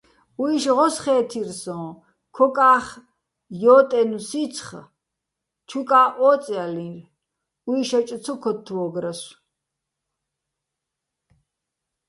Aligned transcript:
უჲშ 0.43 0.63
ღოსხე́თირ 0.77 1.49
სოჼ, 1.61 1.79
ქოკა́ხ 2.35 2.87
ჲო́ტენო̆ 3.61 4.23
სიცხ 4.27 4.69
ჩუკა́ჸ 5.69 6.13
ო́წჲალირ, 6.27 6.97
უჲშაჭ 7.69 8.09
ცო 8.23 8.33
ქოთთვო́გრასო̆. 8.41 9.33